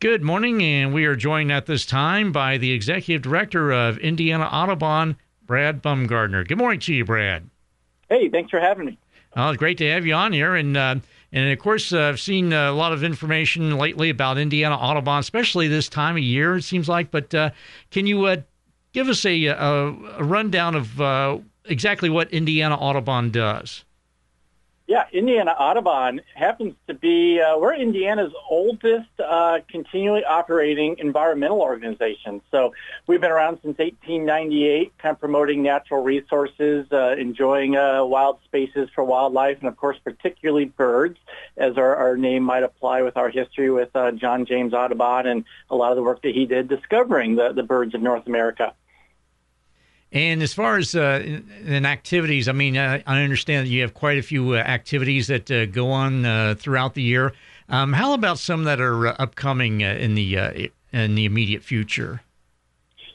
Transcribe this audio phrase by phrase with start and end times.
[0.00, 4.44] Good morning, and we are joined at this time by the Executive Director of Indiana
[4.44, 6.48] Audubon, Brad Bumgardner.
[6.48, 7.50] Good morning to you, Brad.
[8.08, 8.98] Hey, thanks for having me.
[9.36, 10.94] Uh, great to have you on here, and uh,
[11.32, 15.68] and of course, uh, I've seen a lot of information lately about Indiana Audubon, especially
[15.68, 16.56] this time of year.
[16.56, 17.50] It seems like, but uh,
[17.90, 18.36] can you uh,
[18.94, 19.92] give us a, a,
[20.24, 21.36] rundown of uh,
[21.66, 23.84] exactly what Indiana Audubon does?
[24.90, 32.40] Yeah, Indiana Audubon happens to be, uh, we're Indiana's oldest uh, continually operating environmental organization.
[32.50, 32.74] So
[33.06, 38.88] we've been around since 1898, kind of promoting natural resources, uh, enjoying uh, wild spaces
[38.92, 41.20] for wildlife, and of course, particularly birds,
[41.56, 45.44] as our, our name might apply with our history with uh, John James Audubon and
[45.70, 48.74] a lot of the work that he did discovering the, the birds of North America.
[50.12, 51.22] And as far as uh,
[51.64, 55.28] in activities, I mean, uh, I understand that you have quite a few uh, activities
[55.28, 57.32] that uh, go on uh, throughout the year.
[57.68, 62.22] Um, how about some that are uh, upcoming in the in the immediate future?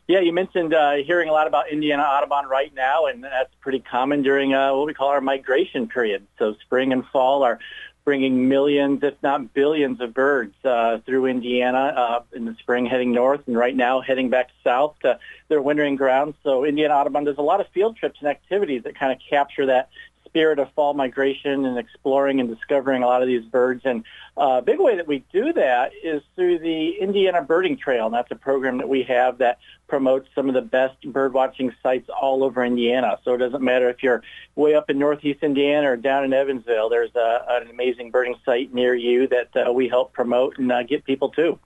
[0.08, 0.74] Yeah, you mentioned
[1.05, 4.93] hearing a lot about Indiana Audubon right now, and that's pretty common during what we
[4.93, 6.26] call our migration period.
[6.40, 7.59] So spring and fall are
[8.06, 13.12] bringing millions, if not billions, of birds uh, through Indiana uh, in the spring, heading
[13.12, 16.36] north, and right now heading back south to their wintering grounds.
[16.44, 19.66] So Indiana Audubon does a lot of field trips and activities that kind of capture
[19.66, 19.90] that
[20.36, 23.84] spirit of fall migration and exploring and discovering a lot of these birds.
[23.86, 24.04] And
[24.38, 28.08] uh, a big way that we do that is through the Indiana Birding Trail.
[28.08, 31.74] And that's a program that we have that promotes some of the best bird watching
[31.82, 33.18] sites all over Indiana.
[33.24, 34.24] So it doesn't matter if you're
[34.55, 38.74] way up in northeast Indiana or down in Evansville, there's a, an amazing birding site
[38.74, 41.58] near you that uh, we help promote and uh, get people to.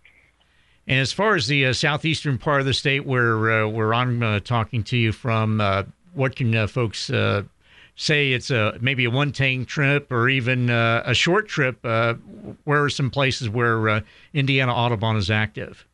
[0.88, 4.22] And as far as the uh, southeastern part of the state where uh, where I'm
[4.22, 5.84] uh, talking to you from, uh,
[6.14, 7.44] what can uh, folks uh,
[8.00, 12.14] say it's a maybe a one tank trip or even uh, a short trip, uh,
[12.64, 14.02] where are some places where uh,
[14.34, 15.86] Indiana Audubon is active?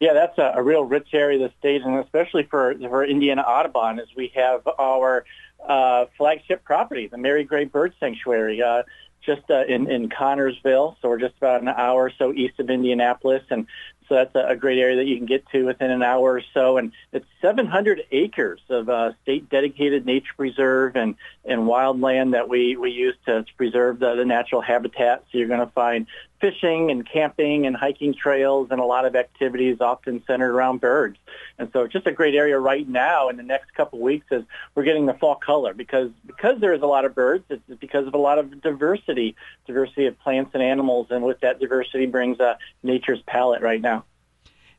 [0.00, 3.40] Yeah, that's a, a, real rich area of the state, and especially for for Indiana
[3.40, 5.24] Audubon, is we have our
[5.66, 8.82] uh, flagship property, the Mary Gray Bird Sanctuary, uh,
[9.24, 10.96] just uh, in in Connersville.
[11.00, 13.66] So we're just about an hour or so east of Indianapolis, and
[14.08, 16.76] so that's a, great area that you can get to within an hour or so.
[16.76, 22.76] And it's 700 acres of uh, state dedicated nature preserve and, and wildland that we,
[22.76, 25.24] we use to, to preserve the, the natural habitat.
[25.30, 26.06] So you're going to find
[26.44, 31.16] fishing and camping and hiking trails and a lot of activities often centered around birds.
[31.58, 34.26] And so it's just a great area right now in the next couple of weeks
[34.30, 34.42] as
[34.74, 38.06] we're getting the fall color because because there is a lot of birds, it's because
[38.06, 41.06] of a lot of diversity, diversity of plants and animals.
[41.08, 44.04] And with that diversity brings uh, nature's palette right now.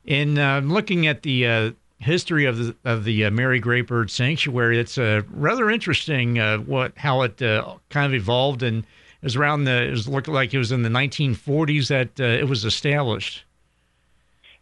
[0.05, 4.11] In uh, looking at the uh, history of the of the uh, Mary Gray Bird
[4.11, 8.85] Sanctuary, it's uh, rather interesting uh, what how it uh, kind of evolved and
[9.21, 9.83] it was around the.
[9.83, 13.43] It was looked like it was in the 1940s that uh, it was established.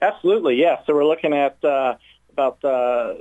[0.01, 0.77] Absolutely, yeah.
[0.85, 1.95] So we're looking at uh,
[2.31, 3.13] about uh,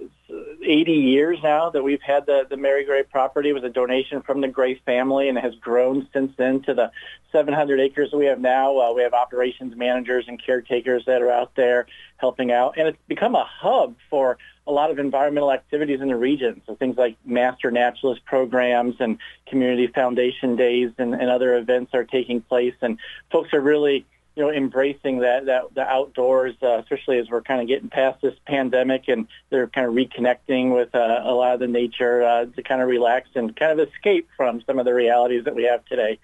[0.65, 3.51] 80 years now that we've had the, the Mary Gray property.
[3.51, 6.75] It was a donation from the Gray family, and it has grown since then to
[6.75, 6.91] the
[7.33, 8.79] 700 acres that we have now.
[8.79, 12.99] Uh, we have operations managers and caretakers that are out there helping out, and it's
[13.09, 16.63] become a hub for a lot of environmental activities in the region.
[16.67, 22.05] So things like master naturalist programs and community foundation days and, and other events are
[22.05, 22.75] taking place.
[22.81, 22.99] And
[23.31, 27.61] folks are really, you know, embracing that, that the outdoors, uh, especially as we're kind
[27.61, 31.61] of getting past this pandemic and they're kind of reconnecting with uh, a lot of
[31.61, 34.95] the nature uh, to kind of relax and kind of escape from some of the
[34.95, 36.19] realities that we have today.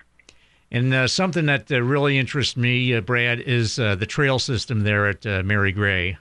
[0.70, 5.06] And uh, something that uh, really interests me, uh, Brad, is the trail system there
[5.06, 6.18] at Mary Gray.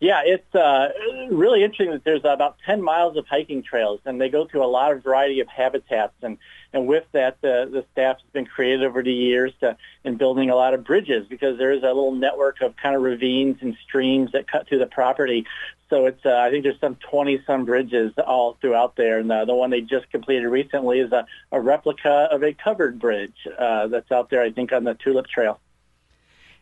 [0.00, 0.88] Yeah, it's uh,
[1.30, 4.66] really interesting that there's about 10 miles of hiking trails, and they go through a
[4.66, 6.14] lot of variety of habitats.
[6.22, 6.38] And,
[6.72, 10.48] and with that, the, the staff has been created over the years to, in building
[10.48, 13.76] a lot of bridges because there is a little network of kind of ravines and
[13.86, 15.44] streams that cut through the property.
[15.90, 19.44] So it's uh, I think there's some 20 some bridges all throughout there, and uh,
[19.44, 23.88] the one they just completed recently is a, a replica of a covered bridge uh,
[23.88, 24.40] that's out there.
[24.40, 25.60] I think on the Tulip Trail.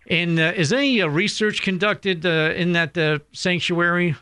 [0.08, 4.16] And uh, is any uh, research conducted uh, in that uh, sanctuary?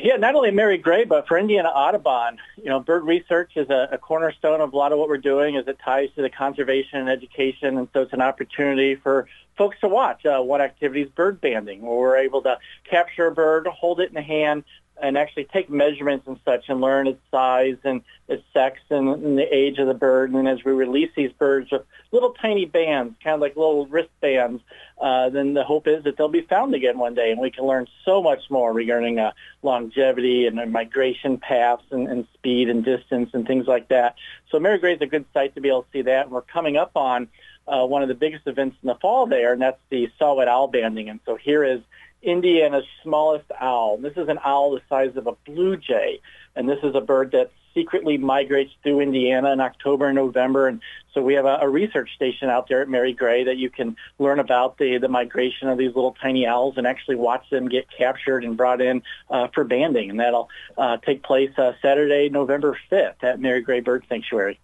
[0.00, 3.90] Yeah, not only Mary Gray, but for Indiana Audubon, you know, bird research is a,
[3.92, 6.98] a, cornerstone of a lot of what we're doing as it ties to the conservation
[6.98, 7.76] and education.
[7.76, 9.28] And so it's an opportunity for
[9.58, 10.24] folks to watch.
[10.24, 12.56] Uh, one activity is bird banding, where we're able to
[12.88, 14.64] capture a bird, hold it in the hand,
[15.00, 19.38] and actually take measurements and such and learn its size and its sex and, and,
[19.38, 20.32] the age of the bird.
[20.32, 24.62] And as we release these birds with little tiny bands, kind of like little wristbands,
[25.00, 27.64] uh, then the hope is that they'll be found again one day and we can
[27.64, 33.30] learn so much more regarding uh, longevity and migration paths and, and, speed and distance
[33.34, 34.16] and things like that.
[34.50, 36.26] So Mary Gray is a good site to be able to see that.
[36.26, 37.28] And we're coming up on
[37.66, 40.68] uh, one of the biggest events in the fall there, and that's the saw-whet owl
[40.68, 41.08] banding.
[41.08, 41.80] And so here is
[42.22, 43.98] Indiana's smallest owl.
[43.98, 46.20] This is an owl the size of a blue jay,
[46.54, 50.68] and this is a bird that secretly migrates through Indiana in October and November.
[50.68, 50.80] And
[51.14, 53.96] so we have a, a, research station out there at Mary Gray that you can
[54.18, 57.86] learn about the, the migration of these little tiny owls and actually watch them get
[57.96, 60.10] captured and brought in uh, for banding.
[60.10, 64.58] And that'll uh, take place uh, Saturday, November 5th at Mary Gray Bird Sanctuary.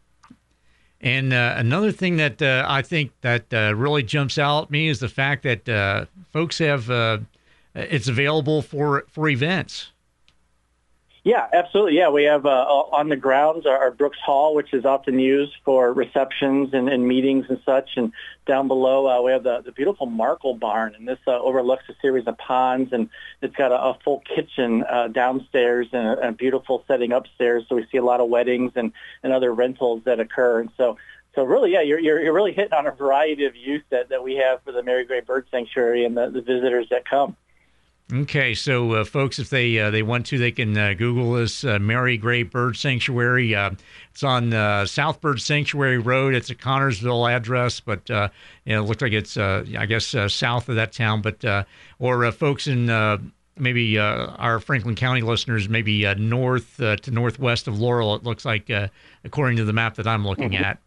[1.00, 4.88] And uh, another thing that uh, I think that uh, really jumps out at me
[4.88, 6.90] is the fact that folks have
[7.78, 9.92] it's available for for events.
[11.24, 11.98] Yeah, absolutely.
[11.98, 15.52] Yeah, we have uh, on the grounds our, our, Brooks Hall, which is often used
[15.62, 17.90] for receptions and, and meetings and such.
[17.96, 18.12] And
[18.46, 21.94] down below, uh, we have the, the beautiful Markle Barn, and this uh, overlooks a
[22.00, 23.10] series of ponds, and
[23.42, 27.64] it's got a, a full kitchen uh, downstairs and a, a, beautiful setting upstairs.
[27.68, 28.92] So we see a lot of weddings and,
[29.22, 30.60] and other rentals that occur.
[30.60, 30.96] And so
[31.34, 34.24] so really, yeah, you're, you're, you're really hitting on a variety of use that, that
[34.24, 37.36] we have for the Mary Gray Bird Sanctuary and the, the visitors that come.
[38.10, 41.62] Okay, so uh, folks, if they uh, they want to, they can uh, Google this
[41.62, 43.54] uh, Mary Gray Bird Sanctuary.
[43.54, 43.72] Uh,
[44.10, 46.34] it's on uh, South Bird Sanctuary Road.
[46.34, 48.16] It's a Connersville address, but you
[48.66, 51.20] know, it looks like it's I guess south of that town.
[51.20, 51.44] But
[51.98, 52.86] or folks in
[53.58, 58.14] maybe our Franklin County listeners, maybe north to northwest of Laurel.
[58.14, 58.70] It looks like
[59.22, 60.64] according to the map that I'm looking mm-hmm.
[60.64, 60.78] at.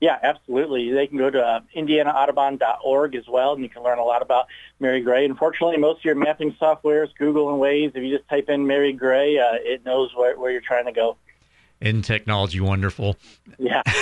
[0.00, 0.92] Yeah, absolutely.
[0.92, 4.46] They can go to uh, indianaaudubon.org as well, and you can learn a lot about
[4.78, 5.24] Mary Gray.
[5.24, 7.96] Unfortunately, most of your mapping software is Google and Waze.
[7.96, 10.92] If you just type in Mary Gray, uh, it knows where, where you're trying to
[10.92, 11.16] go.
[11.80, 13.16] In technology, wonderful.
[13.58, 13.82] Yeah.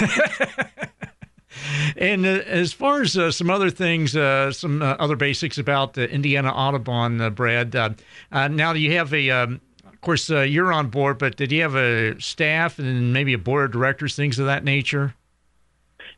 [1.97, 5.97] and uh, as far as uh, some other things, uh, some uh, other basics about
[5.97, 7.75] Indiana Audubon, uh, Brad.
[7.75, 11.75] Uh, now you have a, um, of course, you're on board, but did you have
[11.75, 15.15] a staff and maybe a board of directors, things of that nature?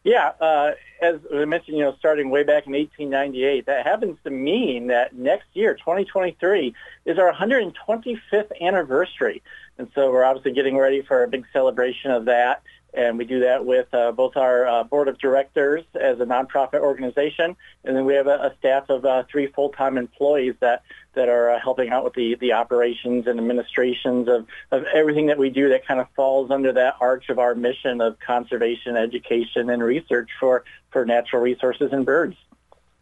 [0.09, 0.71] Yeah, uh,
[1.03, 5.15] as I mentioned, you know, starting way back in 1898, that happens to mean that
[5.15, 6.75] next year, 2023,
[7.05, 9.43] is our 125th anniversary.
[9.77, 12.63] And so we're obviously getting ready for a big celebration of that.
[12.95, 16.81] And we do that with uh, both our uh, board of directors as a nonprofit
[16.81, 17.55] organization,
[17.85, 20.83] and then we have a, a staff of uh, three full-time employees that
[21.15, 25.39] that are uh, helping out with the, the operations and administrations of, of everything that
[25.39, 29.69] we do that kind of falls under that arch of our mission of conservation, education,
[29.69, 32.37] and research for, for natural resources and birds.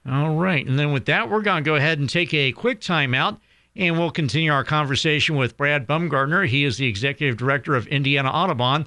[0.08, 0.66] All right.
[0.66, 3.38] And then with that, we're going to go ahead and take a quick timeout.
[3.74, 6.48] And we'll continue our conversation with Brad Bumgardner.
[6.48, 8.86] He is the executive director of Indiana Audubon.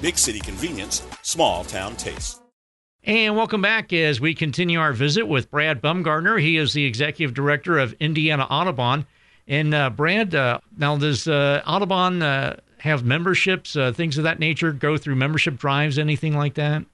[0.00, 2.42] Big city convenience, small town taste.
[3.02, 6.40] And welcome back as we continue our visit with Brad Bumgardner.
[6.40, 9.06] He is the executive director of Indiana Audubon.
[9.48, 14.38] And uh, Brad, uh, now does uh, Audubon uh, have memberships, uh, things of that
[14.38, 16.84] nature, go through membership drives, anything like that?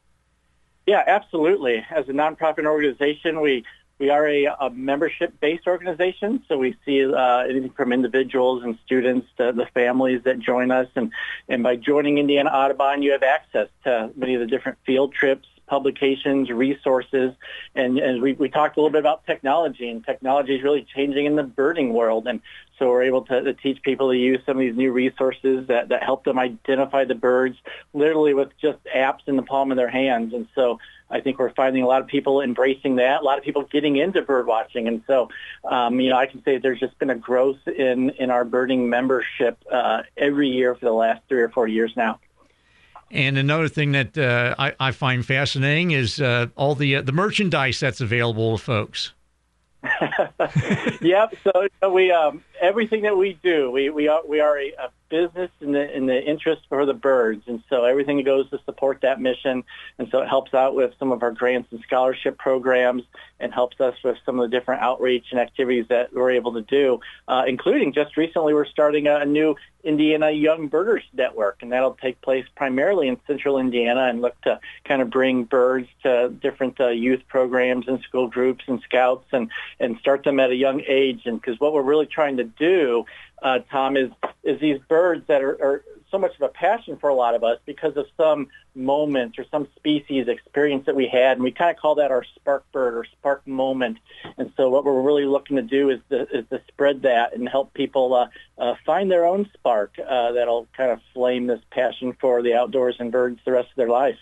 [0.87, 1.85] Yeah, absolutely.
[1.91, 3.65] As a nonprofit organization, we
[4.03, 9.29] we are a, a membership-based organization, so we see uh, anything from individuals and students
[9.37, 10.89] to the families that join us.
[10.97, 11.13] And,
[11.49, 15.47] and by joining Indiana Audubon, you have access to many of the different field trips,
[15.67, 17.33] publications, resources,
[17.75, 21.27] and, and we, we talked a little bit about technology, and technology is really changing
[21.27, 22.27] in the birding world.
[22.27, 22.41] And
[22.79, 25.89] so we're able to, to teach people to use some of these new resources that,
[25.89, 27.57] that help them identify the birds
[27.95, 30.35] literally with just apps in the palm of their hands.
[30.35, 30.79] And so
[31.09, 33.97] I think we're finding a lot of people embracing that, a lot of people getting
[33.97, 34.89] into bird watching.
[34.89, 35.29] And so,
[35.65, 38.89] um, you know, I can say there's just been a growth in, in our birding
[38.89, 42.19] membership uh, every year for the last three or four years now.
[43.13, 47.13] And another thing that uh, I, I, find fascinating is uh, all the uh, the
[47.13, 49.13] merchandise that's available to folks.
[51.03, 51.35] yep.
[51.45, 55.51] So we um, everything that we do, we we are we are a, a business
[55.61, 59.21] in the in the interest for the birds, and so everything goes to support that
[59.21, 59.65] mission.
[59.99, 63.03] And so it helps out with some of our grants and scholarship programs,
[63.41, 66.63] and helps us with some of the different outreach and activities that we're able to
[66.63, 71.73] do, uh, including just recently we're starting a, a new Indiana Young Birders Network, and
[71.73, 76.29] that'll take place primarily in central Indiana and look to kind of bring birds to
[76.29, 79.51] different uh, youth programs and school groups and scouts and,
[79.81, 81.23] and start them at a young age.
[81.27, 83.05] And because what we're really trying to do,
[83.43, 84.11] uh, Tom, is,
[84.45, 87.43] is these birds that are, are so much of a passion for a lot of
[87.43, 91.71] us because of some moment or some species experience that we had, and we kind
[91.71, 93.99] of call that our spark bird or spark moment.
[94.37, 97.49] And so, what we're really looking to do is to, is to spread that and
[97.49, 98.29] help people uh,
[98.59, 102.97] uh, find their own spark uh, that'll kind of flame this passion for the outdoors
[102.99, 104.17] and birds the rest of their life.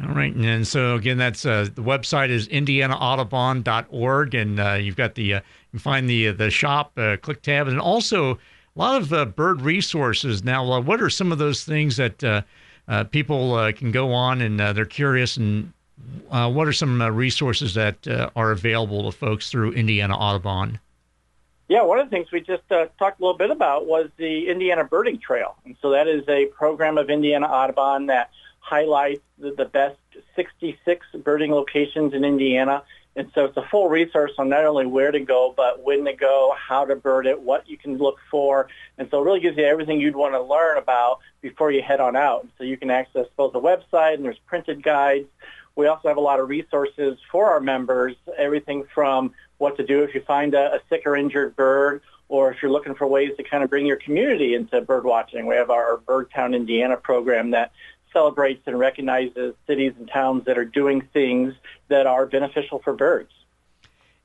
[0.00, 5.16] All right, and so again, that's uh, the website is indianaaudubon.org, and uh, you've got
[5.16, 8.38] the uh, you can find the the shop click tab, and also
[8.78, 10.72] a lot of uh, bird resources now.
[10.72, 12.42] Uh, what are some of those things that uh,
[12.86, 15.36] uh people uh, can go on and uh, they're curious?
[15.36, 15.72] And
[16.28, 20.78] what are some resources that are available to folks through Indiana Audubon?
[21.68, 24.84] Yeah, one of the things we just talked a little bit about was the Indiana
[24.84, 25.56] Birding Trail.
[25.64, 29.96] And so that is a program of Indiana Audubon that highlights the, the best
[30.36, 32.82] 66 birding locations in Indiana
[33.18, 36.12] and so it's a full resource on not only where to go, but when to
[36.12, 38.68] go, how to bird it, what you can look for.
[38.96, 41.98] And so it really gives you everything you'd want to learn about before you head
[41.98, 42.46] on out.
[42.56, 45.26] So you can access both the website and there's printed guides.
[45.74, 50.04] We also have a lot of resources for our members, everything from what to do
[50.04, 53.32] if you find a, a sick or injured bird or if you're looking for ways
[53.36, 55.46] to kind of bring your community into bird watching.
[55.46, 57.72] We have our Birdtown Indiana program that
[58.12, 61.54] celebrates and recognizes cities and towns that are doing things
[61.88, 63.30] that are beneficial for birds.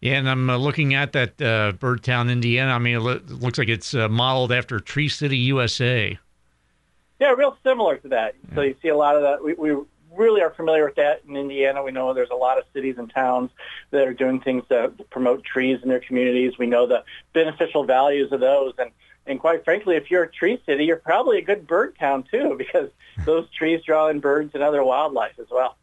[0.01, 2.71] Yeah, and I'm uh, looking at that uh, Birdtown, Indiana.
[2.71, 6.17] I mean, it looks like it's uh, modeled after Tree City, USA.
[7.21, 8.35] Yeah, real similar to that.
[8.49, 8.55] Yeah.
[8.55, 9.41] So you see a lot of that.
[9.41, 9.81] We, we
[10.13, 11.81] really are familiar with that in Indiana.
[11.83, 13.49] We know there's a lot of cities and towns
[13.91, 16.57] that are doing things to promote trees in their communities.
[16.57, 18.73] We know the beneficial values of those.
[18.77, 18.91] And
[19.25, 22.56] and quite frankly, if you're a tree city, you're probably a good bird town too,
[22.58, 22.89] because
[23.25, 25.77] those trees draw in birds and other wildlife as well.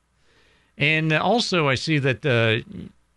[0.76, 2.66] And also, I see that uh,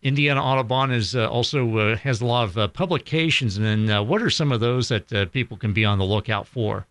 [0.02, 3.58] Indiana Audubon is uh, also uh, has a lot of uh, publications.
[3.58, 6.46] And uh, what are some of those that uh, people can be on the lookout
[6.46, 6.86] for?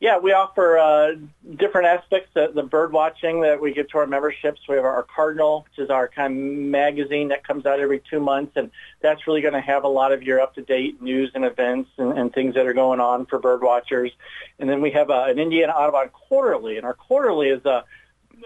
[0.00, 1.14] Yeah, we offer uh,
[1.56, 4.60] different aspects of the bird watching that we give to our memberships.
[4.68, 8.20] We have our Cardinal, which is our kind of magazine that comes out every two
[8.20, 11.90] months, and that's really going to have a lot of your up-to-date news and events
[11.98, 14.12] and, and things that are going on for bird watchers.
[14.60, 17.84] And then we have uh, an Indiana Audubon Quarterly, and our Quarterly is a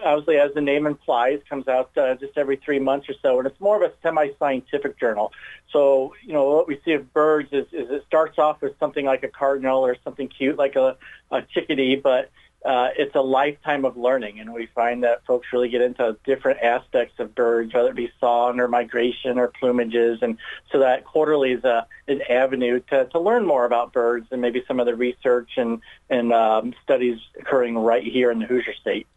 [0.03, 3.47] obviously, as the name implies, comes out uh, just every three months or so, and
[3.47, 5.31] it's more of a semi-scientific journal.
[5.71, 9.05] So, you know, what we see of birds is, is it starts off with something
[9.05, 10.97] like a cardinal or something cute like a,
[11.31, 12.31] a chickadee, but
[12.65, 16.61] uh, it's a lifetime of learning, and we find that folks really get into different
[16.61, 20.37] aspects of birds, whether it be song or migration or plumages, and
[20.71, 24.63] so that quarterly is a an avenue to, to learn more about birds and maybe
[24.65, 29.07] some of the research and and um, studies occurring right here in the Hoosier State.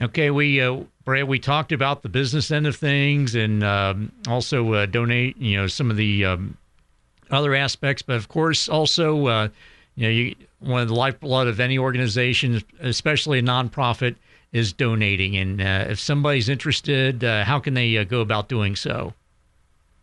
[0.00, 4.72] Okay, we uh, Brad, we talked about the business end of things and um, also
[4.72, 6.56] uh, donate, you know, some of the um,
[7.30, 9.48] other aspects, but of course also, uh,
[9.94, 14.16] you know, you, one of the lifeblood of any organization, especially a nonprofit,
[14.52, 15.36] is donating.
[15.36, 19.12] And uh, if somebody's interested, uh, how can they uh, go about doing so?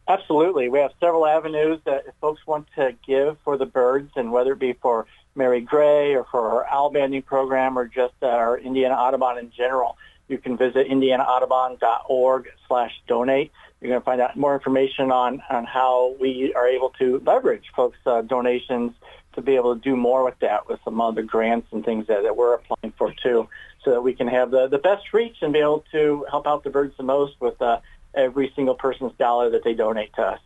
[0.08, 4.32] Absolutely, we have several avenues that if folks want to give for the birds, and
[4.32, 8.58] whether it be for Mary Gray or for our owl banding program or just our
[8.58, 9.98] Indiana Audubon in general,
[10.28, 13.52] you can visit indianaaudubon.org slash donate.
[13.80, 17.66] You're going to find out more information on, on how we are able to leverage
[17.76, 18.94] folks' uh, donations
[19.34, 22.24] to be able to do more with that with some other grants and things that,
[22.24, 23.48] that we're applying for too
[23.84, 26.64] so that we can have the, the best reach and be able to help out
[26.64, 27.80] the birds the most with uh,
[28.14, 30.40] every single person's dollar that they donate to us.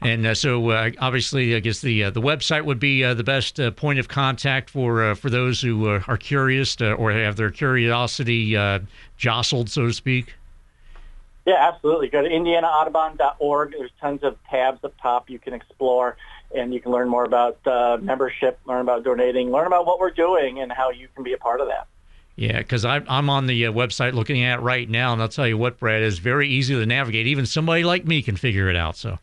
[0.00, 3.24] And uh, so, uh, obviously, I guess the uh, the website would be uh, the
[3.24, 7.34] best uh, point of contact for uh, for those who are curious to, or have
[7.34, 8.56] their curiosity
[9.16, 10.34] jostled, so to speak.
[11.46, 12.08] Yeah, absolutely.
[12.08, 13.72] Go to indianaaudubon.org.
[13.72, 16.16] There's tons of tabs up top you can explore,
[16.54, 17.58] and you can learn more about
[18.00, 21.38] membership, learn about donating, learn about what we're doing, and how you can be a
[21.38, 21.88] part of that.
[22.36, 25.58] Yeah, because I'm on the website looking at it right now, and I'll tell you
[25.58, 27.26] what, Brad, is very easy to navigate.
[27.26, 28.94] Even somebody like me can figure it out.
[28.94, 29.18] So.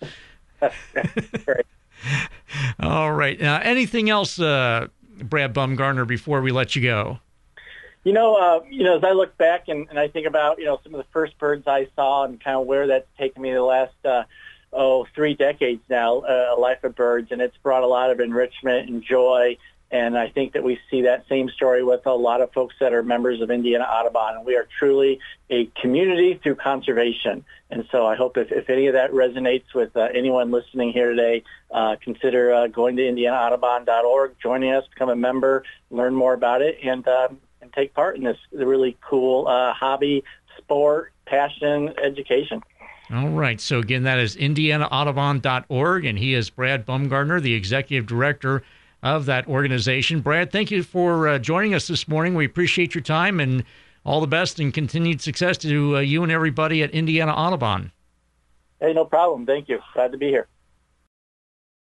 [2.79, 3.41] All right.
[3.41, 4.87] Uh, anything else, uh,
[5.21, 7.19] Brad Bumgardner, before we let you go?
[8.03, 10.65] You know, uh, you know, as I look back and, and I think about, you
[10.65, 13.51] know, some of the first birds I saw and kind of where that's taken me
[13.51, 14.23] the last, uh,
[14.71, 18.19] oh, three decades now, uh, a life of birds, and it's brought a lot of
[18.19, 19.57] enrichment and joy
[19.95, 22.91] and I think that we see that same story with a lot of folks that
[22.91, 24.35] are members of Indiana Audubon.
[24.35, 27.45] And we are truly a community through conservation.
[27.69, 31.11] And so I hope if, if any of that resonates with uh, anyone listening here
[31.11, 36.61] today, uh, consider uh, going to indianaaudubon.org, joining us, become a member, learn more about
[36.61, 37.29] it, and, uh,
[37.61, 40.25] and take part in this really cool uh, hobby,
[40.57, 42.61] sport, passion, education.
[43.13, 43.61] All right.
[43.61, 48.61] So again, that is indianaaudubon.org, and he is Brad Bumgardner, the executive director
[49.03, 50.21] of that organization.
[50.21, 52.35] Brad, thank you for uh, joining us this morning.
[52.35, 53.63] We appreciate your time and
[54.03, 57.91] all the best and continued success to uh, you and everybody at Indiana Audubon.
[58.79, 59.45] Hey, no problem.
[59.45, 59.79] Thank you.
[59.93, 60.47] Glad to be here.